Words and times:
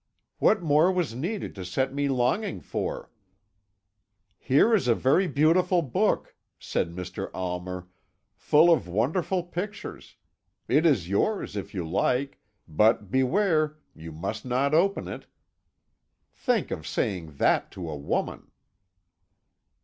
"What 0.39 0.63
more 0.63 0.91
was 0.91 1.13
needed 1.13 1.53
to 1.53 1.63
set 1.63 1.93
me 1.93 2.07
longing 2.09 2.59
for 2.59 3.03
it? 3.03 3.09
'Here 4.39 4.73
is 4.73 4.87
a 4.87 4.95
very 4.95 5.27
beautiful 5.27 5.83
book,' 5.83 6.33
said 6.57 6.89
Mr. 6.89 7.29
Almer, 7.35 7.87
'full 8.33 8.73
of 8.73 8.87
wonderful 8.87 9.43
pictures; 9.43 10.15
it 10.67 10.87
is 10.87 11.07
yours, 11.07 11.55
if 11.55 11.75
you 11.75 11.87
like 11.87 12.39
but, 12.67 13.11
beware, 13.11 13.77
you 13.93 14.11
must 14.11 14.43
not 14.43 14.73
open 14.73 15.07
it.' 15.07 15.27
Think 16.33 16.71
of 16.71 16.87
saying 16.87 17.33
that 17.35 17.69
to 17.73 17.87
a 17.87 17.95
woman!" 17.95 18.49